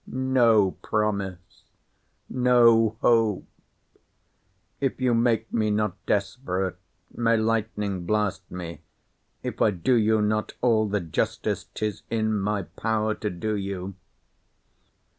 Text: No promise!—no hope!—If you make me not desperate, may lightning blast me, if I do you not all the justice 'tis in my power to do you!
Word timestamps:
No 0.07 0.71
promise!—no 0.81 1.37
hope!—If 3.01 4.99
you 4.99 5.13
make 5.13 5.53
me 5.53 5.69
not 5.69 6.03
desperate, 6.07 6.77
may 7.15 7.37
lightning 7.37 8.07
blast 8.07 8.49
me, 8.49 8.81
if 9.43 9.61
I 9.61 9.69
do 9.69 9.93
you 9.93 10.19
not 10.23 10.53
all 10.59 10.87
the 10.87 11.01
justice 11.01 11.67
'tis 11.75 12.01
in 12.09 12.33
my 12.33 12.63
power 12.63 13.13
to 13.13 13.29
do 13.29 13.55
you! 13.55 13.93